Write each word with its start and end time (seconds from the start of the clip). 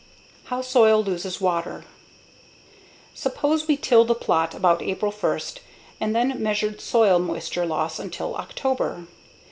_How 0.47 0.63
Soil 0.63 1.03
Loses 1.03 1.39
Water 1.39 1.85
Suppose 3.13 3.67
we 3.67 3.77
tilled 3.77 4.09
a 4.09 4.15
plot 4.15 4.55
about 4.55 4.81
April 4.81 5.11
1 5.11 5.39
and 5.99 6.15
then 6.15 6.41
measured 6.41 6.81
soil 6.81 7.19
moisture 7.19 7.67
loss 7.67 7.99
until 7.99 8.33
October. 8.35 9.05